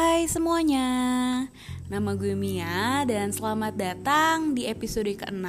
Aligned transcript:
Hai 0.00 0.24
semuanya, 0.24 0.88
nama 1.92 2.16
gue 2.16 2.32
Mia 2.32 3.04
dan 3.04 3.36
selamat 3.36 3.76
datang 3.76 4.56
di 4.56 4.64
episode 4.64 5.12
ke-6 5.12 5.44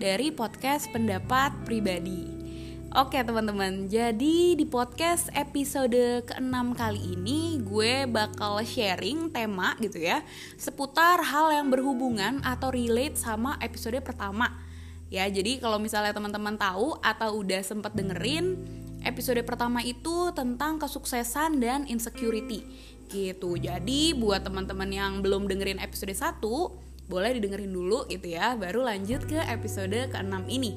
dari 0.00 0.32
podcast 0.32 0.88
pendapat 0.88 1.52
pribadi. 1.68 2.24
Oke 2.96 3.20
teman-teman, 3.20 3.84
jadi 3.84 4.56
di 4.56 4.64
podcast 4.64 5.28
episode 5.36 6.24
ke-6 6.24 6.80
kali 6.80 7.12
ini 7.12 7.60
gue 7.60 8.08
bakal 8.08 8.64
sharing 8.64 9.28
tema 9.36 9.76
gitu 9.84 10.00
ya 10.00 10.24
Seputar 10.56 11.20
hal 11.20 11.52
yang 11.52 11.68
berhubungan 11.68 12.40
atau 12.40 12.72
relate 12.72 13.20
sama 13.20 13.60
episode 13.60 14.00
pertama. 14.00 14.48
Ya 15.12 15.28
jadi 15.28 15.60
kalau 15.60 15.76
misalnya 15.76 16.16
teman-teman 16.16 16.56
tahu 16.56 16.96
atau 17.04 17.44
udah 17.44 17.60
sempet 17.60 17.92
dengerin 17.92 18.56
Episode 18.98 19.46
pertama 19.46 19.78
itu 19.86 20.34
tentang 20.34 20.82
kesuksesan 20.82 21.62
dan 21.62 21.86
insecurity 21.86 22.66
gitu. 23.08 23.56
Jadi 23.56 24.14
buat 24.14 24.44
teman-teman 24.44 24.88
yang 24.92 25.12
belum 25.24 25.48
dengerin 25.48 25.80
episode 25.80 26.12
1, 26.12 26.38
boleh 27.08 27.30
didengerin 27.40 27.72
dulu 27.72 28.04
gitu 28.06 28.28
ya, 28.28 28.54
baru 28.54 28.84
lanjut 28.84 29.24
ke 29.24 29.40
episode 29.48 30.12
ke-6 30.12 30.44
ini. 30.52 30.72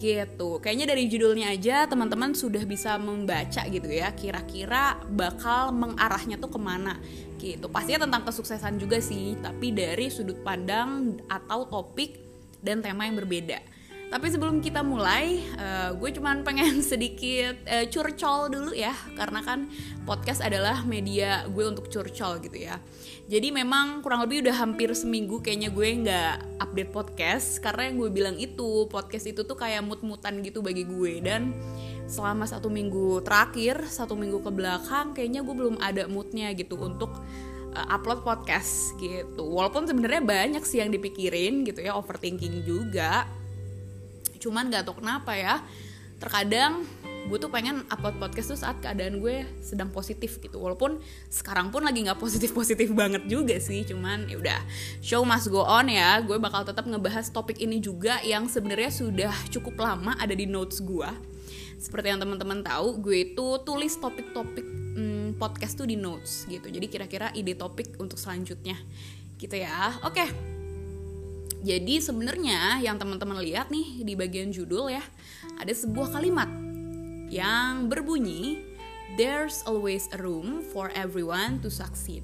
Gitu. 0.00 0.58
Kayaknya 0.58 0.86
dari 0.96 1.04
judulnya 1.06 1.52
aja 1.54 1.84
teman-teman 1.86 2.34
sudah 2.34 2.64
bisa 2.66 2.98
membaca 2.98 3.62
gitu 3.70 3.86
ya, 3.86 4.10
kira-kira 4.16 4.98
bakal 5.14 5.70
mengarahnya 5.70 6.40
tuh 6.40 6.50
ke 6.50 6.60
mana 6.60 6.98
gitu. 7.38 7.70
Pastinya 7.70 8.04
tentang 8.08 8.26
kesuksesan 8.26 8.76
juga 8.76 8.98
sih, 9.00 9.38
tapi 9.38 9.72
dari 9.72 10.10
sudut 10.10 10.40
pandang 10.42 11.20
atau 11.30 11.68
topik 11.68 12.18
dan 12.60 12.84
tema 12.84 13.08
yang 13.08 13.16
berbeda. 13.16 13.79
Tapi 14.10 14.26
sebelum 14.26 14.58
kita 14.58 14.82
mulai, 14.82 15.38
uh, 15.54 15.94
gue 15.94 16.10
cuman 16.18 16.42
pengen 16.42 16.82
sedikit 16.90 17.54
uh, 17.70 17.86
curcol 17.86 18.50
dulu 18.50 18.74
ya, 18.74 18.90
karena 19.14 19.38
kan 19.46 19.70
podcast 20.02 20.42
adalah 20.42 20.82
media 20.82 21.46
gue 21.46 21.62
untuk 21.62 21.86
curcol 21.86 22.42
gitu 22.42 22.58
ya. 22.58 22.82
Jadi 23.30 23.54
memang 23.54 24.02
kurang 24.02 24.26
lebih 24.26 24.42
udah 24.42 24.66
hampir 24.66 24.90
seminggu 24.98 25.38
kayaknya 25.38 25.70
gue 25.70 25.88
nggak 26.02 26.34
update 26.58 26.90
podcast, 26.90 27.62
karena 27.62 27.86
yang 27.86 27.96
gue 28.02 28.10
bilang 28.10 28.34
itu 28.34 28.90
podcast 28.90 29.30
itu 29.30 29.46
tuh 29.46 29.54
kayak 29.54 29.86
mut-mutan 29.86 30.42
gitu 30.42 30.58
bagi 30.58 30.82
gue 30.82 31.22
dan 31.22 31.54
selama 32.10 32.50
satu 32.50 32.66
minggu 32.66 33.22
terakhir, 33.22 33.86
satu 33.86 34.18
minggu 34.18 34.42
ke 34.42 34.50
belakang, 34.50 35.14
kayaknya 35.14 35.46
gue 35.46 35.54
belum 35.54 35.78
ada 35.78 36.10
moodnya 36.10 36.50
gitu 36.58 36.74
untuk 36.74 37.14
uh, 37.78 37.86
upload 37.94 38.26
podcast 38.26 38.98
gitu. 38.98 39.46
Walaupun 39.46 39.86
sebenarnya 39.86 40.18
banyak 40.26 40.66
sih 40.66 40.82
yang 40.82 40.90
dipikirin 40.90 41.62
gitu 41.62 41.86
ya, 41.86 41.94
overthinking 41.94 42.66
juga 42.66 43.38
cuman 44.40 44.72
gak 44.72 44.88
tau 44.88 44.96
kenapa 44.96 45.36
ya. 45.36 45.60
Terkadang 46.20 46.84
gue 47.28 47.36
tuh 47.36 47.52
pengen 47.52 47.84
upload 47.92 48.16
podcast 48.16 48.56
tuh 48.56 48.58
saat 48.58 48.80
keadaan 48.80 49.20
gue 49.20 49.44
sedang 49.60 49.92
positif 49.92 50.40
gitu. 50.40 50.56
Walaupun 50.56 50.98
sekarang 51.28 51.68
pun 51.68 51.84
lagi 51.84 52.00
nggak 52.00 52.16
positif 52.16 52.56
positif 52.56 52.90
banget 53.00 53.28
juga 53.28 53.60
sih. 53.60 53.84
Cuman 53.84 54.26
ya 54.26 54.40
udah 54.40 54.60
show 55.04 55.22
must 55.22 55.52
go 55.52 55.62
on 55.62 55.92
ya. 55.92 56.18
Gue 56.24 56.40
bakal 56.40 56.64
tetap 56.64 56.88
ngebahas 56.88 57.28
topik 57.28 57.60
ini 57.60 57.78
juga 57.78 58.18
yang 58.24 58.48
sebenarnya 58.48 58.90
sudah 58.90 59.34
cukup 59.52 59.78
lama 59.84 60.16
ada 60.16 60.32
di 60.32 60.48
notes 60.48 60.80
gue 60.80 61.08
seperti 61.80 62.12
yang 62.12 62.20
teman-teman 62.20 62.60
tahu 62.60 63.00
gue 63.00 63.32
itu 63.32 63.46
tulis 63.64 63.96
topik-topik 63.96 64.66
hmm, 64.68 65.40
podcast 65.40 65.80
tuh 65.80 65.88
di 65.88 65.96
notes 65.96 66.44
gitu. 66.44 66.68
Jadi 66.68 66.86
kira-kira 66.92 67.32
ide 67.32 67.56
topik 67.56 67.96
untuk 67.96 68.20
selanjutnya. 68.20 68.76
Gitu 69.40 69.56
ya. 69.56 69.96
Oke. 70.04 70.28
okay 70.28 70.59
jadi 71.60 72.00
sebenarnya 72.00 72.80
yang 72.80 72.96
teman-teman 72.96 73.40
lihat 73.44 73.68
nih 73.68 74.04
di 74.04 74.16
bagian 74.16 74.48
judul 74.48 74.88
ya, 74.88 75.04
ada 75.60 75.72
sebuah 75.72 76.16
kalimat 76.16 76.48
yang 77.30 77.86
berbunyi 77.86 78.70
There's 79.18 79.66
always 79.66 80.06
a 80.14 80.22
room 80.22 80.62
for 80.70 80.86
everyone 80.94 81.58
to 81.66 81.68
succeed. 81.68 82.22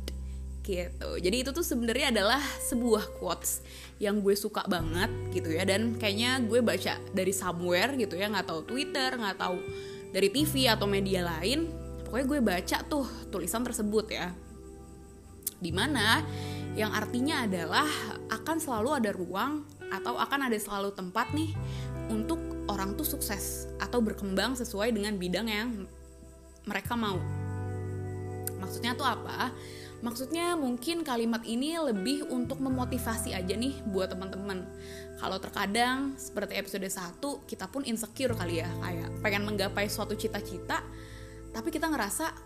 Gitu. 0.62 1.10
Jadi 1.18 1.36
itu 1.42 1.50
tuh 1.50 1.66
sebenarnya 1.66 2.14
adalah 2.14 2.38
sebuah 2.62 3.18
quotes 3.18 3.62
yang 3.98 4.22
gue 4.22 4.34
suka 4.36 4.66
banget 4.68 5.08
gitu 5.32 5.56
ya 5.56 5.64
dan 5.64 5.96
kayaknya 5.96 6.42
gue 6.44 6.60
baca 6.60 7.00
dari 7.16 7.32
somewhere 7.32 7.96
gitu 7.96 8.12
ya 8.18 8.28
nggak 8.28 8.44
tahu 8.44 8.60
Twitter 8.68 9.16
nggak 9.16 9.40
tahu 9.40 9.56
dari 10.12 10.28
TV 10.28 10.68
atau 10.68 10.84
media 10.84 11.24
lain 11.24 11.70
pokoknya 12.04 12.26
gue 12.28 12.40
baca 12.44 12.76
tuh 12.84 13.06
tulisan 13.32 13.64
tersebut 13.64 14.06
ya 14.12 14.36
di 15.56 15.72
mana 15.72 16.20
yang 16.76 16.92
artinya 16.92 17.48
adalah 17.48 17.88
akan 18.28 18.56
selalu 18.60 18.90
ada 19.00 19.10
ruang 19.16 19.64
atau 19.88 20.20
akan 20.20 20.52
ada 20.52 20.58
selalu 20.60 20.92
tempat 20.92 21.32
nih 21.32 21.56
untuk 22.12 22.38
orang 22.68 22.92
tuh 22.94 23.08
sukses 23.08 23.64
atau 23.80 24.04
berkembang 24.04 24.52
sesuai 24.54 24.92
dengan 24.92 25.16
bidang 25.16 25.48
yang 25.48 25.68
mereka 26.68 26.92
mau. 26.92 27.16
Maksudnya 28.60 28.92
tuh 28.92 29.08
apa? 29.08 29.56
Maksudnya 30.04 30.52
mungkin 30.60 31.00
kalimat 31.00 31.40
ini 31.48 31.80
lebih 31.80 32.28
untuk 32.28 32.60
memotivasi 32.60 33.32
aja 33.32 33.56
nih 33.56 33.80
buat 33.88 34.12
teman-teman. 34.12 34.68
Kalau 35.16 35.40
terkadang 35.40 36.12
seperti 36.20 36.60
episode 36.60 36.84
1 36.84 37.48
kita 37.48 37.72
pun 37.72 37.88
insecure 37.88 38.36
kali 38.36 38.60
ya, 38.60 38.68
kayak 38.84 39.08
pengen 39.24 39.48
menggapai 39.48 39.88
suatu 39.88 40.12
cita-cita 40.12 40.84
tapi 41.56 41.72
kita 41.72 41.88
ngerasa 41.88 42.36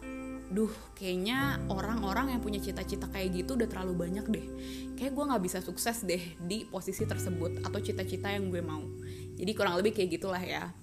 duh 0.50 0.70
kayaknya 0.98 1.62
orang-orang 1.70 2.34
yang 2.34 2.42
punya 2.42 2.58
cita-cita 2.58 3.06
kayak 3.06 3.42
gitu 3.42 3.54
udah 3.54 3.70
terlalu 3.70 3.94
banyak 4.06 4.26
deh. 4.26 4.46
Kayak 4.98 5.14
gue 5.14 5.24
nggak 5.30 5.42
bisa 5.46 5.58
sukses 5.62 6.02
deh 6.02 6.20
di 6.42 6.66
posisi 6.66 7.06
tersebut 7.06 7.62
atau 7.62 7.78
cita-cita 7.78 8.34
yang 8.34 8.50
gue 8.50 8.58
mau. 8.58 8.82
Jadi 9.38 9.50
kurang 9.54 9.78
lebih 9.78 9.94
kayak 9.94 10.18
gitulah 10.18 10.42
ya. 10.42 10.74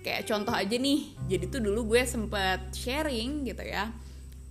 Kayak 0.00 0.26
contoh 0.26 0.56
aja 0.56 0.74
nih 0.74 1.12
jadi 1.28 1.44
tuh 1.46 1.60
dulu 1.60 1.94
gue 1.94 2.02
sempet 2.08 2.72
sharing 2.74 3.46
gitu 3.46 3.62
ya 3.62 3.92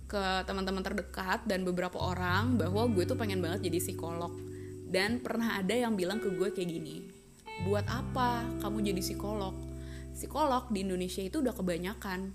ke 0.08 0.46
teman-teman 0.46 0.80
terdekat 0.80 1.44
dan 1.44 1.66
beberapa 1.66 1.98
orang 1.98 2.56
bahwa 2.56 2.86
gue 2.88 3.02
tuh 3.04 3.18
pengen 3.18 3.42
banget 3.42 3.66
jadi 3.66 3.82
psikolog. 3.82 4.30
Dan 4.92 5.24
pernah 5.24 5.58
ada 5.58 5.74
yang 5.74 5.98
bilang 5.98 6.22
ke 6.22 6.30
gue 6.30 6.54
kayak 6.54 6.68
gini 6.68 7.10
buat 7.66 7.84
apa 7.90 8.46
kamu 8.62 8.94
jadi 8.94 9.02
psikolog? 9.02 9.58
Psikolog 10.14 10.70
di 10.70 10.86
Indonesia 10.86 11.24
itu 11.24 11.42
udah 11.42 11.56
kebanyakan. 11.56 12.30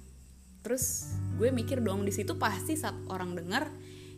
Terus 0.65 1.15
gue 1.37 1.53
mikir 1.53 1.79
dong 1.85 2.01
di 2.03 2.11
situ 2.11 2.35
pasti 2.35 2.73
saat 2.73 2.97
orang 3.13 3.37
denger 3.37 3.69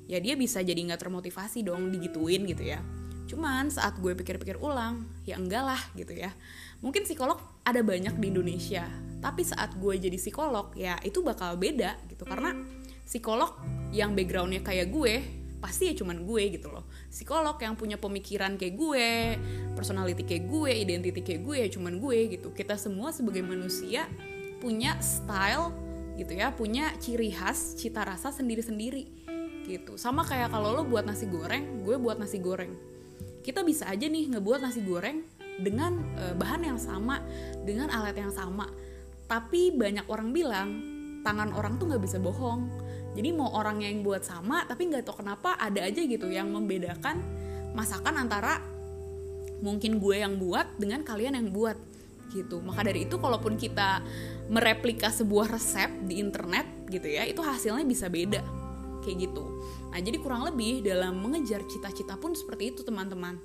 ya 0.09 0.17
dia 0.17 0.33
bisa 0.33 0.63
jadi 0.63 0.79
nggak 0.89 1.05
termotivasi 1.05 1.61
dong 1.61 1.93
digituin 1.93 2.47
gitu 2.49 2.65
ya. 2.65 2.81
Cuman 3.29 3.69
saat 3.69 4.01
gue 4.01 4.17
pikir-pikir 4.17 4.57
ulang 4.57 5.05
ya 5.27 5.37
enggak 5.37 5.61
lah 5.61 5.81
gitu 5.93 6.17
ya. 6.17 6.33
Mungkin 6.81 7.05
psikolog 7.05 7.37
ada 7.61 7.85
banyak 7.85 8.17
di 8.17 8.25
Indonesia 8.33 8.89
tapi 9.19 9.43
saat 9.45 9.75
gue 9.77 9.99
jadi 9.99 10.15
psikolog 10.17 10.73
ya 10.73 10.97
itu 11.05 11.21
bakal 11.21 11.59
beda 11.59 11.99
gitu. 12.09 12.25
Karena 12.25 12.57
psikolog 13.05 13.53
yang 13.93 14.17
backgroundnya 14.17 14.65
kayak 14.65 14.89
gue 14.89 15.13
pasti 15.59 15.91
ya 15.91 15.93
cuman 15.93 16.25
gue 16.25 16.57
gitu 16.57 16.71
loh. 16.71 16.87
Psikolog 17.11 17.59
yang 17.61 17.75
punya 17.77 17.99
pemikiran 17.99 18.57
kayak 18.57 18.79
gue 18.79 19.07
personality 19.75 20.23
kayak 20.25 20.47
gue 20.47 20.71
identity 20.71 21.21
kayak 21.21 21.41
gue 21.45 21.55
ya 21.61 21.69
cuman 21.69 22.01
gue 22.01 22.33
gitu. 22.33 22.49
Kita 22.55 22.79
semua 22.81 23.13
sebagai 23.13 23.45
manusia 23.45 24.09
punya 24.57 24.97
style 25.03 25.88
gitu 26.19 26.35
ya 26.35 26.51
punya 26.51 26.91
ciri 26.99 27.31
khas 27.31 27.79
cita 27.79 28.03
rasa 28.03 28.35
sendiri-sendiri 28.35 29.07
gitu. 29.63 29.95
Sama 29.95 30.27
kayak 30.27 30.51
kalau 30.51 30.75
lo 30.75 30.83
buat 30.83 31.07
nasi 31.07 31.29
goreng 31.31 31.87
gue 31.87 31.95
buat 31.95 32.19
nasi 32.19 32.43
goreng. 32.43 32.75
Kita 33.39 33.63
bisa 33.63 33.87
aja 33.87 34.03
nih 34.03 34.35
ngebuat 34.35 34.59
nasi 34.59 34.83
goreng 34.83 35.23
dengan 35.63 35.95
e, 36.19 36.35
bahan 36.35 36.61
yang 36.67 36.79
sama 36.81 37.23
dengan 37.63 37.87
alat 37.87 38.19
yang 38.19 38.33
sama. 38.35 38.67
Tapi 39.31 39.71
banyak 39.71 40.09
orang 40.11 40.35
bilang 40.35 40.69
tangan 41.23 41.55
orang 41.55 41.79
tuh 41.79 41.87
nggak 41.87 42.03
bisa 42.03 42.19
bohong. 42.19 42.67
Jadi 43.15 43.29
mau 43.31 43.55
orang 43.55 43.79
yang 43.79 44.03
buat 44.03 44.27
sama 44.27 44.67
tapi 44.67 44.91
nggak 44.91 45.07
tahu 45.07 45.23
kenapa 45.23 45.55
ada 45.55 45.87
aja 45.87 46.03
gitu 46.03 46.27
yang 46.27 46.51
membedakan 46.51 47.23
masakan 47.71 48.27
antara 48.27 48.59
mungkin 49.59 49.99
gue 49.99 50.19
yang 50.19 50.39
buat 50.39 50.79
dengan 50.79 51.03
kalian 51.03 51.35
yang 51.35 51.49
buat 51.51 51.75
gitu. 52.31 52.61
Maka 52.61 52.85
dari 52.85 53.05
itu 53.09 53.17
kalaupun 53.17 53.57
kita 53.57 54.01
mereplika 54.49 55.09
sebuah 55.13 55.53
resep 55.53 55.89
di 56.05 56.21
internet 56.21 56.89
gitu 56.89 57.05
ya 57.05 57.25
itu 57.25 57.41
hasilnya 57.41 57.85
bisa 57.85 58.09
beda. 58.09 58.41
Kayak 59.05 59.29
gitu. 59.29 59.43
Nah 59.89 59.99
jadi 60.01 60.17
kurang 60.21 60.45
lebih 60.45 60.85
dalam 60.85 61.17
mengejar 61.19 61.65
cita-cita 61.65 62.15
pun 62.15 62.33
seperti 62.37 62.75
itu 62.75 62.81
teman-teman. 62.85 63.41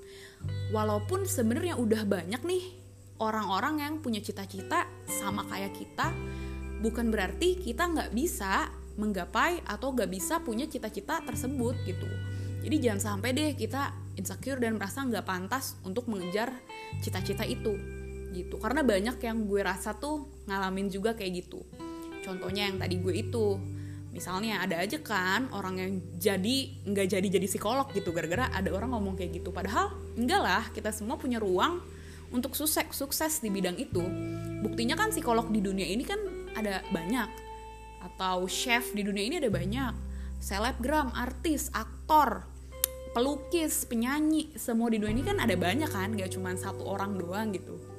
Walaupun 0.73 1.25
sebenarnya 1.25 1.81
udah 1.81 2.05
banyak 2.05 2.43
nih 2.45 2.65
orang-orang 3.23 3.81
yang 3.81 3.95
punya 4.03 4.19
cita-cita 4.19 4.91
sama 5.07 5.47
kayak 5.47 5.73
kita 5.79 6.11
bukan 6.83 7.09
berarti 7.09 7.57
kita 7.57 7.87
nggak 7.89 8.11
bisa 8.13 8.69
menggapai 9.01 9.63
atau 9.65 9.95
nggak 9.95 10.11
bisa 10.11 10.43
punya 10.43 10.67
cita-cita 10.69 11.23
tersebut 11.23 11.75
gitu. 11.87 12.07
Jadi 12.65 12.77
jangan 12.81 13.21
sampai 13.21 13.37
deh 13.37 13.53
kita 13.53 13.93
insecure 14.17 14.57
dan 14.57 14.81
merasa 14.81 15.05
nggak 15.05 15.27
pantas 15.27 15.77
untuk 15.85 16.09
mengejar 16.09 16.49
cita-cita 17.05 17.45
itu 17.45 17.77
gitu. 18.35 18.59
Karena 18.59 18.83
banyak 18.83 19.17
yang 19.23 19.47
gue 19.47 19.61
rasa 19.63 19.95
tuh 19.95 20.27
ngalamin 20.51 20.91
juga 20.91 21.15
kayak 21.15 21.47
gitu. 21.47 21.63
Contohnya 22.27 22.67
yang 22.67 22.83
tadi 22.83 22.99
gue 22.99 23.15
itu. 23.15 23.57
Misalnya 24.15 24.63
ada 24.63 24.79
aja 24.79 25.03
kan 25.03 25.51
orang 25.51 25.75
yang 25.75 25.93
jadi 26.23 26.57
nggak 26.87 27.07
jadi 27.19 27.27
jadi 27.39 27.47
psikolog 27.51 27.91
gitu. 27.95 28.11
Gara-gara 28.15 28.51
ada 28.51 28.71
orang 28.71 28.95
ngomong 28.95 29.15
kayak 29.15 29.43
gitu. 29.43 29.51
Padahal 29.51 29.95
enggak 30.19 30.43
lah. 30.43 30.65
Kita 30.75 30.91
semua 30.91 31.19
punya 31.19 31.39
ruang 31.39 31.83
untuk 32.31 32.55
sukses 32.55 32.87
sukses 32.95 33.43
di 33.43 33.51
bidang 33.51 33.79
itu. 33.79 34.03
Buktinya 34.63 34.95
kan 34.95 35.11
psikolog 35.11 35.51
di 35.51 35.61
dunia 35.63 35.87
ini 35.87 36.07
kan 36.07 36.19
ada 36.55 36.83
banyak. 36.91 37.29
Atau 38.03 38.47
chef 38.47 38.95
di 38.95 39.03
dunia 39.03 39.25
ini 39.27 39.37
ada 39.43 39.51
banyak. 39.51 39.95
Selebgram 40.39 41.11
artis 41.17 41.73
aktor 41.75 42.47
pelukis 43.15 43.87
penyanyi 43.87 44.51
semua 44.59 44.91
di 44.91 44.99
dunia 44.99 45.15
ini 45.15 45.25
kan 45.27 45.43
ada 45.43 45.59
banyak 45.59 45.91
kan. 45.91 46.15
Gak 46.15 46.39
cuma 46.39 46.55
satu 46.55 46.87
orang 46.87 47.19
doang 47.19 47.51
gitu 47.51 47.94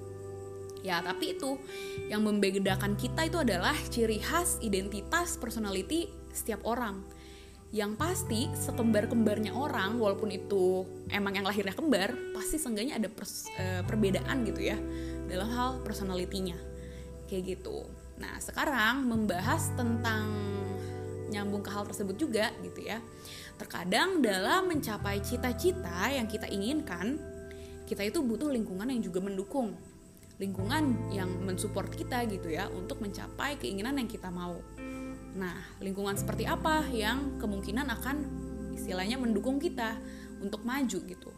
ya 0.86 1.02
tapi 1.02 1.34
itu 1.34 1.58
yang 2.06 2.22
membedakan 2.22 2.94
kita 2.94 3.26
itu 3.26 3.42
adalah 3.42 3.74
ciri 3.90 4.22
khas 4.22 4.62
identitas 4.62 5.42
personality 5.42 6.14
setiap 6.30 6.62
orang. 6.62 7.02
Yang 7.74 7.92
pasti 7.98 8.42
sekembar-kembarnya 8.54 9.52
orang 9.52 9.98
walaupun 9.98 10.30
itu 10.30 10.86
emang 11.10 11.42
yang 11.42 11.44
lahirnya 11.50 11.74
kembar 11.74 12.14
pasti 12.32 12.62
seenggaknya 12.62 13.02
ada 13.02 13.10
pers, 13.10 13.50
e, 13.58 13.84
perbedaan 13.84 14.46
gitu 14.46 14.62
ya 14.64 14.78
dalam 15.26 15.50
hal 15.50 15.70
personalitinya 15.82 16.56
kayak 17.26 17.58
gitu. 17.58 17.90
Nah 18.22 18.38
sekarang 18.38 19.10
membahas 19.10 19.74
tentang 19.74 20.30
nyambung 21.34 21.66
ke 21.66 21.74
hal 21.74 21.84
tersebut 21.90 22.16
juga 22.16 22.54
gitu 22.64 22.86
ya. 22.86 23.02
Terkadang 23.58 24.22
dalam 24.24 24.72
mencapai 24.72 25.20
cita-cita 25.20 26.14
yang 26.14 26.30
kita 26.30 26.48
inginkan 26.48 27.20
kita 27.86 28.02
itu 28.02 28.22
butuh 28.24 28.50
lingkungan 28.50 28.90
yang 28.90 29.02
juga 29.02 29.20
mendukung 29.22 29.78
lingkungan 30.36 31.12
yang 31.16 31.32
mensupport 31.48 31.88
kita 31.88 32.28
gitu 32.28 32.52
ya 32.52 32.68
untuk 32.72 33.00
mencapai 33.00 33.56
keinginan 33.56 33.96
yang 33.96 34.10
kita 34.10 34.28
mau. 34.28 34.60
Nah, 35.36 35.56
lingkungan 35.80 36.16
seperti 36.16 36.48
apa 36.48 36.88
yang 36.92 37.40
kemungkinan 37.40 37.88
akan 37.92 38.18
istilahnya 38.76 39.20
mendukung 39.20 39.60
kita 39.60 39.96
untuk 40.44 40.64
maju 40.68 41.00
gitu. 41.04 41.32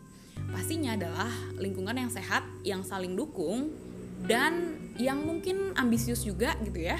Pastinya 0.53 0.97
adalah 0.97 1.29
lingkungan 1.57 1.97
yang 1.97 2.11
sehat, 2.13 2.45
yang 2.61 2.81
saling 2.81 3.13
dukung 3.13 3.73
dan 4.25 4.77
yang 4.97 5.21
mungkin 5.21 5.73
ambisius 5.77 6.25
juga 6.25 6.57
gitu 6.65 6.81
ya. 6.81 6.97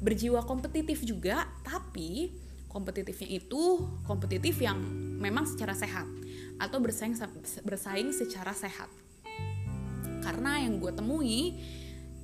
Berjiwa 0.00 0.42
kompetitif 0.46 1.02
juga, 1.02 1.50
tapi 1.66 2.34
kompetitifnya 2.70 3.42
itu 3.42 3.82
kompetitif 4.06 4.62
yang 4.62 4.78
memang 5.18 5.42
secara 5.44 5.74
sehat 5.74 6.06
atau 6.62 6.78
bersaing 6.78 7.18
bersaing 7.66 8.14
secara 8.14 8.54
sehat 8.54 8.86
karena 10.20 10.62
yang 10.62 10.78
gue 10.78 10.92
temui 10.92 11.60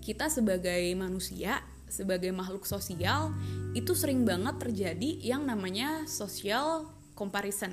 kita 0.05 0.31
sebagai 0.31 0.95
manusia 0.95 1.61
sebagai 1.87 2.31
makhluk 2.35 2.67
sosial 2.67 3.31
itu 3.75 3.95
sering 3.95 4.27
banget 4.27 4.59
terjadi 4.59 5.11
yang 5.23 5.47
namanya 5.47 6.05
social 6.07 6.91
comparison 7.17 7.73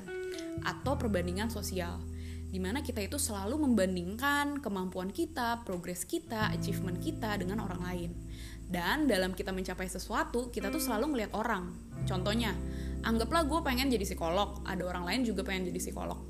atau 0.63 0.95
perbandingan 0.95 1.49
sosial 1.49 2.01
di 2.53 2.61
mana 2.61 2.85
kita 2.85 3.01
itu 3.01 3.17
selalu 3.17 3.65
membandingkan 3.65 4.61
kemampuan 4.61 5.09
kita, 5.09 5.65
progres 5.65 6.05
kita, 6.05 6.53
achievement 6.53 7.01
kita 7.01 7.33
dengan 7.41 7.65
orang 7.65 7.81
lain. 7.81 8.11
Dan 8.69 9.09
dalam 9.09 9.33
kita 9.33 9.49
mencapai 9.49 9.89
sesuatu, 9.89 10.53
kita 10.53 10.69
tuh 10.69 10.77
selalu 10.77 11.17
ngeliat 11.17 11.33
orang. 11.33 11.73
Contohnya, 12.05 12.53
anggaplah 13.01 13.49
gue 13.49 13.57
pengen 13.65 13.89
jadi 13.89 14.05
psikolog, 14.05 14.61
ada 14.69 14.85
orang 14.85 15.01
lain 15.01 15.21
juga 15.25 15.41
pengen 15.41 15.73
jadi 15.73 15.81
psikolog. 15.81 16.21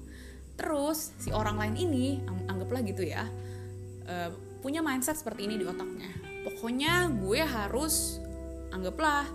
Terus 0.55 1.11
si 1.19 1.27
orang 1.35 1.59
lain 1.59 1.75
ini, 1.75 2.23
anggaplah 2.47 2.87
gitu 2.87 3.03
ya, 3.03 3.27
uh, 4.07 4.31
punya 4.63 4.79
mindset 4.79 5.19
seperti 5.19 5.47
ini 5.47 5.59
di 5.59 5.65
otaknya. 5.67 6.07
Pokoknya 6.43 7.11
gue 7.11 7.39
harus 7.43 8.19
anggaplah 8.71 9.27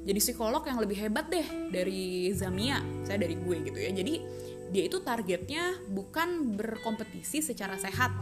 jadi 0.00 0.16
psikolog 0.16 0.64
yang 0.64 0.80
lebih 0.80 0.96
hebat 0.96 1.28
deh 1.28 1.44
dari 1.68 2.32
Zamia 2.32 2.80
saya 3.04 3.20
dari 3.20 3.36
gue 3.36 3.56
gitu 3.68 3.78
ya. 3.78 3.92
Jadi 3.92 4.14
dia 4.70 4.82
itu 4.86 5.02
targetnya 5.02 5.76
bukan 5.92 6.56
berkompetisi 6.56 7.44
secara 7.44 7.76
sehat 7.76 8.14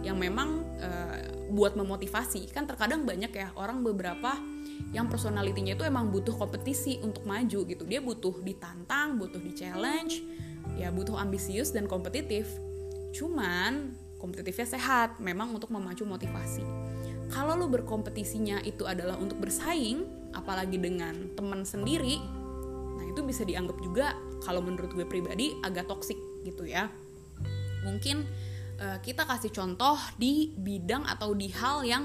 yang 0.00 0.16
memang 0.16 0.64
uh, 0.80 1.18
buat 1.52 1.76
memotivasi. 1.76 2.50
Kan 2.50 2.66
terkadang 2.66 3.06
banyak 3.06 3.30
ya 3.30 3.52
orang 3.54 3.84
beberapa 3.84 4.34
yang 4.90 5.06
personalitinya 5.06 5.76
itu 5.78 5.84
emang 5.86 6.10
butuh 6.10 6.34
kompetisi 6.34 6.98
untuk 7.04 7.22
maju 7.28 7.62
gitu. 7.68 7.84
Dia 7.86 8.02
butuh 8.02 8.42
ditantang 8.42 9.20
butuh 9.20 9.38
di 9.38 9.52
challenge 9.54 10.24
ya 10.80 10.88
butuh 10.90 11.14
ambisius 11.20 11.70
dan 11.70 11.86
kompetitif. 11.86 12.48
Cuman 13.14 13.94
kompetitifnya 14.20 14.68
sehat 14.68 15.16
memang 15.16 15.56
untuk 15.56 15.72
memacu 15.72 16.04
motivasi. 16.04 16.62
Kalau 17.32 17.56
lu 17.56 17.72
berkompetisinya 17.72 18.60
itu 18.68 18.84
adalah 18.84 19.16
untuk 19.16 19.40
bersaing 19.40 20.04
apalagi 20.36 20.76
dengan 20.76 21.32
teman 21.34 21.64
sendiri 21.66 22.20
nah 23.00 23.08
itu 23.08 23.24
bisa 23.24 23.42
dianggap 23.48 23.80
juga 23.80 24.12
kalau 24.44 24.60
menurut 24.60 24.92
gue 24.92 25.08
pribadi 25.08 25.56
agak 25.64 25.88
toksik 25.88 26.20
gitu 26.44 26.68
ya. 26.68 26.92
Mungkin 27.80 28.28
uh, 28.76 28.98
kita 29.00 29.24
kasih 29.24 29.48
contoh 29.50 29.96
di 30.20 30.52
bidang 30.52 31.08
atau 31.08 31.32
di 31.32 31.48
hal 31.48 31.80
yang 31.88 32.04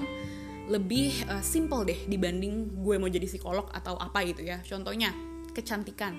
lebih 0.66 1.12
uh, 1.30 1.44
simple 1.44 1.86
deh 1.86 2.00
dibanding 2.08 2.82
gue 2.82 2.96
mau 2.96 3.12
jadi 3.12 3.28
psikolog 3.28 3.68
atau 3.76 4.00
apa 4.00 4.24
gitu 4.24 4.40
ya. 4.40 4.64
Contohnya 4.64 5.12
kecantikan. 5.52 6.16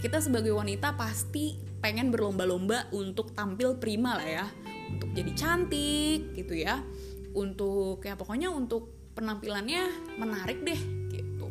Kita 0.00 0.16
sebagai 0.16 0.56
wanita 0.56 0.96
pasti 0.96 1.60
pengen 1.80 2.08
berlomba-lomba 2.08 2.88
untuk 2.92 3.36
tampil 3.36 3.76
prima 3.76 4.16
lah 4.16 4.28
ya 4.28 4.46
untuk 4.90 5.10
jadi 5.14 5.32
cantik 5.34 6.34
gitu 6.34 6.54
ya. 6.54 6.82
Untuk 7.32 8.02
ya 8.02 8.18
pokoknya 8.18 8.50
untuk 8.50 9.14
penampilannya 9.14 10.16
menarik 10.18 10.62
deh 10.66 10.80
gitu. 11.14 11.46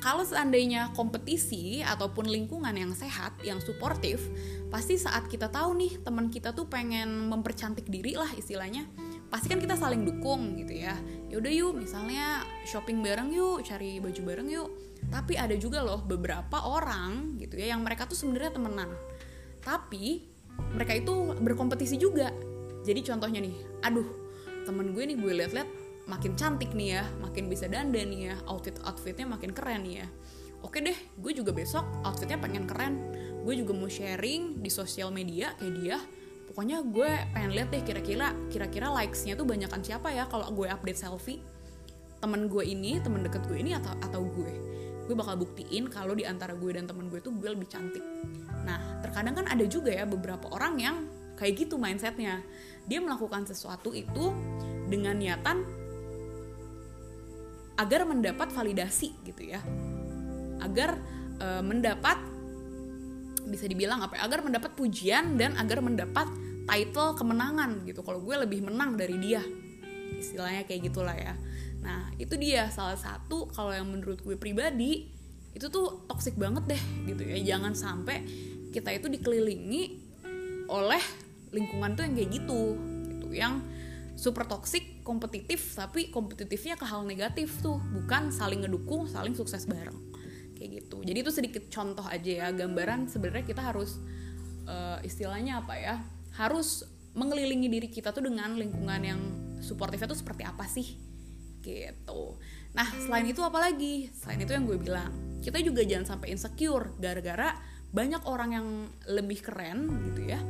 Kalau 0.00 0.20
seandainya 0.20 0.92
kompetisi 0.92 1.80
ataupun 1.80 2.28
lingkungan 2.28 2.76
yang 2.76 2.92
sehat 2.92 3.40
yang 3.40 3.60
suportif 3.64 4.20
pasti 4.68 5.00
saat 5.00 5.30
kita 5.32 5.48
tahu 5.48 5.72
nih 5.80 5.92
teman 6.04 6.28
kita 6.28 6.52
tuh 6.52 6.68
pengen 6.68 7.30
mempercantik 7.32 7.88
diri 7.88 8.12
lah 8.18 8.28
istilahnya 8.36 8.84
pasti 9.32 9.50
kan 9.50 9.58
kita 9.58 9.74
saling 9.74 10.06
dukung 10.06 10.54
gitu 10.60 10.78
ya. 10.78 10.94
Yaudah 11.32 11.50
yuk 11.50 11.74
misalnya 11.74 12.46
shopping 12.68 13.02
bareng 13.02 13.34
yuk 13.34 13.66
cari 13.66 13.98
baju 13.98 14.20
bareng 14.22 14.48
yuk. 14.52 14.68
Tapi 15.10 15.34
ada 15.34 15.56
juga 15.58 15.82
loh 15.82 16.00
beberapa 16.06 16.64
orang 16.64 17.34
gitu 17.42 17.58
ya 17.58 17.74
yang 17.74 17.82
mereka 17.82 18.06
tuh 18.06 18.14
sebenarnya 18.14 18.54
temenan. 18.54 18.90
Tapi 19.64 20.33
mereka 20.74 20.92
itu 20.98 21.34
berkompetisi 21.38 21.96
juga. 21.96 22.30
Jadi 22.84 23.00
contohnya 23.06 23.40
nih 23.40 23.54
aduh 23.84 24.06
temen 24.64 24.92
gue 24.92 25.02
nih 25.04 25.16
gue 25.20 25.32
liat-liat 25.44 25.68
makin 26.04 26.36
cantik 26.36 26.76
nih 26.76 27.00
ya 27.00 27.04
makin 27.20 27.48
bisa 27.48 27.64
dandan 27.64 28.12
nih 28.12 28.32
ya 28.32 28.34
outfit 28.44 28.76
outfitnya 28.84 29.24
makin 29.24 29.56
keren 29.56 29.84
nih 29.84 30.04
ya. 30.04 30.06
Oke 30.64 30.80
deh 30.80 30.96
gue 31.20 31.32
juga 31.32 31.52
besok 31.52 31.84
outfitnya 32.04 32.40
pengen 32.40 32.64
keren. 32.68 33.00
Gue 33.44 33.60
juga 33.60 33.76
mau 33.76 33.88
sharing 33.88 34.60
di 34.64 34.70
sosial 34.72 35.12
media 35.12 35.52
kayak 35.60 35.74
dia. 35.80 35.98
Pokoknya 36.44 36.80
gue 36.84 37.10
pengen 37.32 37.52
lihat 37.52 37.68
deh 37.72 37.82
kira-kira 37.84 38.32
kira-kira 38.48 38.88
likesnya 38.92 39.36
tuh 39.36 39.48
banyakan 39.48 39.80
siapa 39.84 40.12
ya 40.12 40.24
kalau 40.28 40.48
gue 40.52 40.68
update 40.68 41.00
selfie. 41.00 41.40
Temen 42.20 42.48
gue 42.48 42.64
ini 42.64 43.00
temen 43.04 43.20
deket 43.20 43.44
gue 43.44 43.60
ini 43.60 43.76
atau 43.76 43.92
atau 44.00 44.24
gue. 44.24 44.52
Gue 45.04 45.12
bakal 45.12 45.36
buktiin 45.36 45.92
kalau 45.92 46.16
di 46.16 46.24
antara 46.24 46.56
gue 46.56 46.72
dan 46.72 46.88
temen 46.88 47.12
gue 47.12 47.20
tuh 47.20 47.36
gue 47.36 47.48
lebih 47.52 47.68
cantik. 47.68 48.04
Nah 48.64 48.80
terkadang 49.14 49.38
kan 49.38 49.46
ada 49.46 49.62
juga 49.70 49.94
ya 49.94 50.02
beberapa 50.10 50.50
orang 50.50 50.74
yang 50.82 50.96
kayak 51.38 51.62
gitu 51.62 51.78
mindsetnya. 51.78 52.42
Dia 52.90 52.98
melakukan 52.98 53.46
sesuatu 53.46 53.94
itu 53.94 54.34
dengan 54.90 55.14
niatan 55.14 55.62
agar 57.78 58.10
mendapat 58.10 58.50
validasi 58.50 59.14
gitu 59.22 59.54
ya. 59.54 59.62
Agar 60.58 60.98
e, 61.38 61.46
mendapat 61.62 62.18
bisa 63.46 63.70
dibilang 63.70 64.02
apa 64.02 64.18
ya 64.18 64.26
agar 64.26 64.42
mendapat 64.42 64.74
pujian 64.74 65.38
dan 65.38 65.54
agar 65.62 65.78
mendapat 65.78 66.26
title 66.66 67.14
kemenangan 67.14 67.86
gitu. 67.86 68.02
Kalau 68.02 68.18
gue 68.18 68.34
lebih 68.34 68.66
menang 68.66 68.98
dari 68.98 69.14
dia 69.22 69.46
istilahnya 70.18 70.66
kayak 70.66 70.90
gitulah 70.90 71.14
ya. 71.14 71.38
Nah 71.86 72.10
itu 72.18 72.34
dia 72.34 72.66
salah 72.74 72.98
satu 72.98 73.46
kalau 73.46 73.70
yang 73.70 73.86
menurut 73.86 74.18
gue 74.26 74.34
pribadi 74.34 75.06
itu 75.54 75.70
tuh 75.70 76.02
toxic 76.10 76.34
banget 76.34 76.66
deh 76.74 76.82
gitu 77.14 77.22
ya. 77.22 77.54
Jangan 77.54 77.78
sampai 77.78 78.26
kita 78.74 78.90
itu 78.90 79.06
dikelilingi 79.06 79.82
oleh 80.66 80.98
lingkungan 81.54 81.94
tuh 81.94 82.02
yang 82.02 82.14
kayak 82.18 82.30
gitu 82.42 82.60
gitu. 83.06 83.28
Yang 83.30 83.54
super 84.18 84.46
toxic 84.50 85.06
kompetitif 85.06 85.78
tapi 85.78 86.10
kompetitifnya 86.10 86.74
ke 86.74 86.82
hal 86.82 87.06
negatif 87.06 87.62
tuh. 87.62 87.78
Bukan 87.78 88.34
saling 88.34 88.66
ngedukung 88.66 89.06
saling 89.06 89.38
sukses 89.38 89.70
bareng. 89.70 89.94
Kayak 90.58 90.82
gitu. 90.82 91.06
Jadi 91.06 91.18
itu 91.22 91.30
sedikit 91.30 91.64
contoh 91.70 92.02
aja 92.02 92.26
ya 92.26 92.48
gambaran 92.50 93.06
sebenarnya 93.06 93.46
kita 93.46 93.62
harus 93.62 94.02
uh, 94.66 94.98
istilahnya 95.06 95.62
apa 95.62 95.78
ya 95.78 96.02
harus 96.34 96.82
mengelilingi 97.14 97.70
diri 97.70 97.88
kita 97.94 98.10
tuh 98.10 98.26
dengan 98.26 98.58
lingkungan 98.58 99.00
yang 99.06 99.20
suportifnya 99.62 100.10
tuh 100.10 100.18
seperti 100.18 100.42
apa 100.42 100.66
sih? 100.66 100.98
Gitu. 101.62 102.22
Nah 102.74 102.88
selain 103.06 103.30
itu 103.30 103.38
apa 103.46 103.70
lagi? 103.70 104.10
Selain 104.10 104.42
itu 104.42 104.50
yang 104.50 104.66
gue 104.66 104.78
bilang 104.82 105.14
kita 105.44 105.60
juga 105.60 105.84
jangan 105.84 106.16
sampai 106.16 106.34
insecure 106.34 106.96
gara-gara 106.98 107.52
banyak 107.94 108.22
orang 108.26 108.50
yang 108.50 108.66
lebih 109.06 109.38
keren 109.38 109.86
gitu 110.10 110.26
ya 110.26 110.42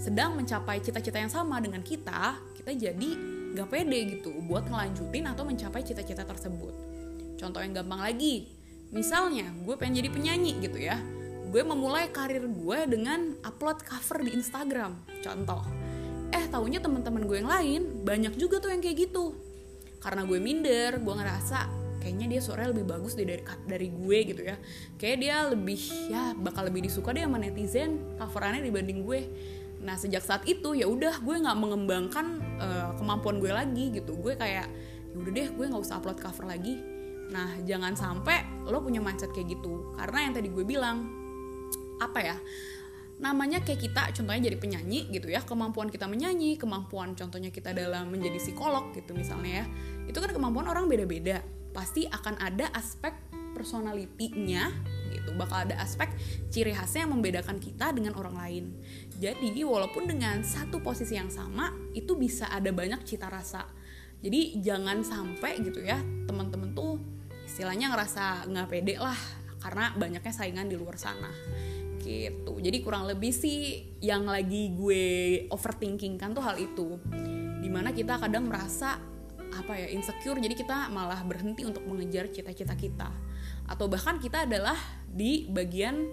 sedang 0.00 0.32
mencapai 0.36 0.80
cita-cita 0.80 1.20
yang 1.20 1.28
sama 1.28 1.60
dengan 1.60 1.84
kita 1.84 2.40
kita 2.56 2.72
jadi 2.72 3.10
gak 3.52 3.68
pede 3.68 4.16
gitu 4.16 4.32
buat 4.48 4.64
ngelanjutin 4.68 5.24
atau 5.28 5.48
mencapai 5.48 5.80
cita-cita 5.80 6.28
tersebut. 6.28 6.74
Contoh 7.36 7.60
yang 7.60 7.76
gampang 7.76 8.00
lagi 8.00 8.48
misalnya 8.92 9.52
gue 9.64 9.76
pengen 9.76 10.00
jadi 10.00 10.08
penyanyi 10.08 10.52
gitu 10.62 10.78
ya 10.80 10.96
gue 11.46 11.62
memulai 11.62 12.08
karir 12.12 12.44
gue 12.48 12.78
dengan 12.88 13.36
upload 13.44 13.84
cover 13.84 14.24
di 14.24 14.32
Instagram 14.32 14.96
contoh. 15.20 15.62
Eh 16.32 16.48
taunya 16.48 16.80
teman-teman 16.80 17.28
gue 17.28 17.36
yang 17.44 17.50
lain 17.52 17.82
banyak 18.08 18.34
juga 18.40 18.56
tuh 18.58 18.72
yang 18.72 18.80
kayak 18.80 19.08
gitu. 19.08 19.36
Karena 20.00 20.24
gue 20.24 20.40
minder 20.40 20.96
gue 21.00 21.14
ngerasa 21.16 21.85
kayaknya 22.06 22.38
dia 22.38 22.40
suaranya 22.40 22.70
lebih 22.70 22.86
bagus 22.86 23.18
deh 23.18 23.26
dari 23.26 23.42
dari 23.66 23.90
gue 23.90 24.18
gitu 24.30 24.42
ya. 24.46 24.54
Kayak 24.94 25.16
dia 25.18 25.36
lebih 25.50 25.80
ya 26.06 26.38
bakal 26.38 26.70
lebih 26.70 26.86
disuka 26.86 27.10
deh 27.10 27.26
sama 27.26 27.42
netizen 27.42 27.98
coverannya 28.14 28.62
dibanding 28.62 29.02
gue. 29.02 29.20
Nah 29.82 29.98
sejak 29.98 30.22
saat 30.22 30.46
itu 30.46 30.78
ya 30.78 30.86
udah 30.86 31.18
gue 31.18 31.34
nggak 31.34 31.58
mengembangkan 31.58 32.26
uh, 32.62 32.90
kemampuan 32.94 33.42
gue 33.42 33.50
lagi 33.50 33.90
gitu. 33.90 34.14
Gue 34.22 34.38
kayak 34.38 34.70
ya 35.10 35.16
udah 35.18 35.32
deh 35.34 35.48
gue 35.50 35.64
nggak 35.66 35.82
usah 35.82 35.98
upload 35.98 36.22
cover 36.22 36.46
lagi. 36.46 36.78
Nah 37.34 37.58
jangan 37.66 37.98
sampai 37.98 38.70
lo 38.70 38.78
punya 38.78 39.02
mindset 39.02 39.34
kayak 39.34 39.58
gitu. 39.58 39.98
Karena 39.98 40.30
yang 40.30 40.32
tadi 40.38 40.46
gue 40.46 40.62
bilang 40.62 41.10
apa 41.98 42.22
ya 42.22 42.36
namanya 43.16 43.64
kayak 43.64 43.80
kita 43.80 44.02
contohnya 44.12 44.52
jadi 44.52 44.58
penyanyi 44.60 45.08
gitu 45.08 45.32
ya 45.32 45.40
kemampuan 45.40 45.88
kita 45.88 46.04
menyanyi 46.04 46.60
kemampuan 46.60 47.16
contohnya 47.16 47.48
kita 47.48 47.72
dalam 47.72 48.12
menjadi 48.12 48.36
psikolog 48.36 48.92
gitu 48.92 49.16
misalnya 49.16 49.64
ya 49.64 49.66
itu 50.04 50.18
kan 50.20 50.28
kemampuan 50.36 50.68
orang 50.68 50.84
beda-beda 50.84 51.40
pasti 51.76 52.08
akan 52.08 52.40
ada 52.40 52.72
aspek 52.72 53.12
personalitinya 53.52 54.72
gitu. 55.12 55.36
Bakal 55.36 55.68
ada 55.68 55.76
aspek 55.84 56.08
ciri 56.48 56.72
khasnya 56.72 57.04
yang 57.04 57.12
membedakan 57.12 57.60
kita 57.60 57.92
dengan 57.92 58.16
orang 58.16 58.36
lain. 58.36 58.64
Jadi 59.20 59.60
walaupun 59.60 60.08
dengan 60.08 60.40
satu 60.40 60.80
posisi 60.80 61.20
yang 61.20 61.28
sama 61.28 61.72
itu 61.92 62.16
bisa 62.16 62.48
ada 62.48 62.72
banyak 62.72 63.04
cita 63.04 63.28
rasa. 63.28 63.68
Jadi 64.24 64.64
jangan 64.64 65.04
sampai 65.04 65.60
gitu 65.60 65.84
ya 65.84 66.00
teman-teman 66.24 66.72
tuh 66.72 66.96
istilahnya 67.44 67.92
ngerasa 67.92 68.48
nggak 68.48 68.68
pede 68.72 68.96
lah 68.96 69.16
karena 69.60 69.92
banyaknya 69.96 70.32
saingan 70.32 70.68
di 70.72 70.76
luar 70.80 70.96
sana. 70.96 71.28
Gitu. 72.00 72.52
Jadi 72.62 72.78
kurang 72.86 73.10
lebih 73.10 73.34
sih 73.34 73.82
yang 73.98 74.30
lagi 74.30 74.72
gue 74.72 75.04
overthinking 75.50 76.16
kan 76.16 76.32
tuh 76.32 76.44
hal 76.44 76.56
itu. 76.56 76.96
Di 77.60 77.68
mana 77.72 77.90
kita 77.90 78.22
kadang 78.22 78.46
merasa 78.46 79.15
apa 79.56 79.72
ya 79.76 79.88
insecure 79.88 80.38
jadi 80.38 80.52
kita 80.52 80.92
malah 80.92 81.24
berhenti 81.24 81.64
untuk 81.64 81.82
mengejar 81.88 82.28
cita-cita 82.28 82.76
kita. 82.76 83.08
Atau 83.66 83.90
bahkan 83.90 84.20
kita 84.20 84.44
adalah 84.44 84.76
di 85.08 85.48
bagian 85.48 86.06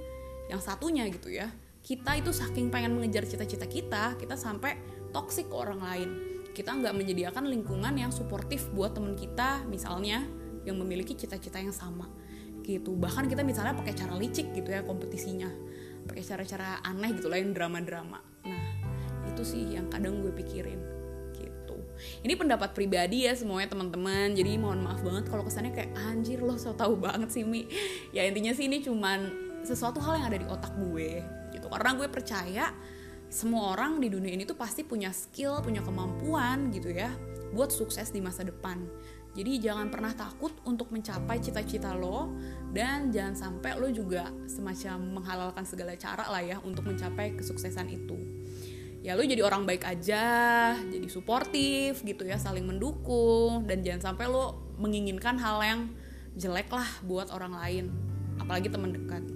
yang 0.48 0.62
satunya 0.64 1.06
gitu 1.12 1.30
ya. 1.32 1.52
Kita 1.84 2.16
itu 2.16 2.32
saking 2.32 2.72
pengen 2.72 2.96
mengejar 2.96 3.28
cita-cita 3.28 3.68
kita 3.68 4.16
kita 4.16 4.36
sampai 4.40 4.80
toksik 5.12 5.52
ke 5.52 5.56
orang 5.56 5.80
lain. 5.84 6.10
Kita 6.54 6.72
nggak 6.72 6.94
menyediakan 6.96 7.50
lingkungan 7.50 7.94
yang 7.98 8.14
suportif 8.14 8.70
buat 8.72 8.96
temen 8.96 9.18
kita 9.18 9.66
misalnya 9.68 10.24
yang 10.64 10.80
memiliki 10.80 11.18
cita-cita 11.18 11.60
yang 11.60 11.76
sama. 11.76 12.08
Gitu. 12.64 12.96
Bahkan 12.96 13.28
kita 13.28 13.44
misalnya 13.44 13.76
pakai 13.76 13.92
cara 13.92 14.16
licik 14.16 14.56
gitu 14.56 14.72
ya 14.72 14.86
kompetisinya. 14.88 15.52
Pakai 16.08 16.24
cara-cara 16.24 16.80
aneh 16.84 17.12
gitu 17.16 17.28
yang 17.28 17.52
drama-drama. 17.52 18.20
Nah 18.48 18.64
itu 19.28 19.44
sih 19.44 19.76
yang 19.76 19.90
kadang 19.90 20.22
gue 20.24 20.32
pikirin 20.32 20.93
ini 22.22 22.34
pendapat 22.36 22.76
pribadi 22.76 23.26
ya 23.28 23.34
semuanya 23.34 23.74
teman-teman. 23.74 24.34
Jadi 24.34 24.58
mohon 24.60 24.84
maaf 24.84 25.02
banget 25.02 25.28
kalau 25.30 25.44
kesannya 25.46 25.72
kayak 25.72 25.92
anjir 25.96 26.40
lo 26.42 26.56
so 26.60 26.74
tau 26.74 26.94
banget 26.96 27.30
sih 27.30 27.44
mi. 27.44 27.68
Ya 28.12 28.26
intinya 28.28 28.52
sih 28.52 28.68
ini 28.68 28.84
cuman 28.84 29.32
sesuatu 29.64 30.04
hal 30.04 30.20
yang 30.20 30.28
ada 30.28 30.40
di 30.40 30.48
otak 30.48 30.74
gue 30.76 31.24
gitu. 31.56 31.68
Karena 31.72 31.96
gue 31.96 32.08
percaya 32.12 32.74
semua 33.34 33.74
orang 33.74 33.98
di 33.98 34.14
dunia 34.14 34.38
ini 34.38 34.46
tuh 34.46 34.54
pasti 34.54 34.86
punya 34.86 35.10
skill 35.10 35.58
punya 35.66 35.82
kemampuan 35.82 36.70
gitu 36.70 36.94
ya 36.94 37.10
buat 37.54 37.74
sukses 37.74 38.14
di 38.14 38.22
masa 38.22 38.46
depan. 38.46 38.82
Jadi 39.34 39.58
jangan 39.58 39.90
pernah 39.90 40.14
takut 40.14 40.54
untuk 40.62 40.94
mencapai 40.94 41.42
cita-cita 41.42 41.98
lo 41.98 42.30
dan 42.70 43.10
jangan 43.10 43.34
sampai 43.34 43.82
lo 43.82 43.90
juga 43.90 44.30
semacam 44.46 45.22
menghalalkan 45.22 45.66
segala 45.66 45.98
cara 45.98 46.30
lah 46.30 46.42
ya 46.46 46.58
untuk 46.62 46.86
mencapai 46.86 47.34
kesuksesan 47.34 47.90
itu. 47.90 48.14
Ya 49.04 49.20
lo 49.20 49.22
jadi 49.28 49.44
orang 49.44 49.68
baik 49.68 49.84
aja, 49.84 50.24
jadi 50.80 51.08
suportif 51.12 52.08
gitu 52.08 52.24
ya, 52.24 52.40
saling 52.40 52.64
mendukung 52.64 53.68
dan 53.68 53.84
jangan 53.84 54.16
sampai 54.16 54.32
lo 54.32 54.64
menginginkan 54.80 55.36
hal 55.36 55.60
yang 55.60 55.92
jelek 56.40 56.72
lah 56.72 56.88
buat 57.04 57.28
orang 57.36 57.52
lain, 57.52 57.86
apalagi 58.40 58.72
teman 58.72 58.96
dekat. 58.96 59.28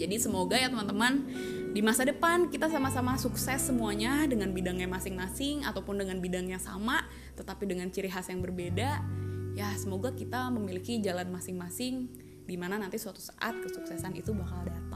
Jadi 0.00 0.16
semoga 0.16 0.56
ya 0.56 0.72
teman-teman 0.72 1.28
di 1.74 1.82
masa 1.82 2.06
depan 2.06 2.54
kita 2.54 2.70
sama-sama 2.70 3.18
sukses 3.18 3.58
semuanya 3.66 4.22
dengan 4.30 4.54
bidangnya 4.54 4.86
masing-masing 4.86 5.66
ataupun 5.66 5.98
dengan 5.98 6.22
bidangnya 6.22 6.62
sama 6.62 7.02
tetapi 7.34 7.66
dengan 7.66 7.90
ciri 7.90 8.06
khas 8.06 8.30
yang 8.30 8.38
berbeda 8.38 9.02
ya 9.58 9.68
semoga 9.74 10.14
kita 10.14 10.54
memiliki 10.54 11.02
jalan 11.02 11.34
masing-masing 11.34 12.06
di 12.46 12.54
mana 12.54 12.78
nanti 12.78 12.94
suatu 12.94 13.18
saat 13.18 13.58
kesuksesan 13.58 14.14
itu 14.14 14.30
bakal 14.30 14.62
datang 14.62 14.93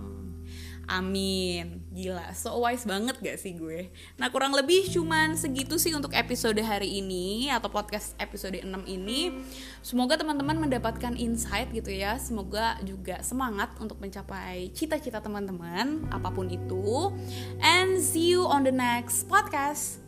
Amin. 0.88 1.84
Gila, 1.92 2.32
so 2.32 2.64
wise 2.64 2.88
banget 2.88 3.20
gak 3.20 3.36
sih 3.36 3.52
gue? 3.52 3.92
Nah 4.16 4.32
kurang 4.32 4.56
lebih 4.56 4.88
cuman 4.88 5.36
segitu 5.36 5.76
sih 5.76 5.92
untuk 5.92 6.16
episode 6.16 6.56
hari 6.64 7.04
ini 7.04 7.52
Atau 7.52 7.68
podcast 7.68 8.16
episode 8.16 8.56
6 8.56 8.66
ini 8.88 9.36
Semoga 9.84 10.16
teman-teman 10.16 10.56
mendapatkan 10.56 11.12
insight 11.20 11.68
gitu 11.76 11.92
ya 11.92 12.16
Semoga 12.16 12.80
juga 12.88 13.20
semangat 13.20 13.76
untuk 13.76 14.00
mencapai 14.00 14.72
cita-cita 14.72 15.20
teman-teman 15.20 16.08
Apa 16.08 16.32
pun 16.32 16.48
itu 16.48 17.12
And 17.60 18.00
see 18.00 18.32
you 18.32 18.48
on 18.48 18.64
the 18.64 18.72
next 18.72 19.28
podcast 19.28 20.00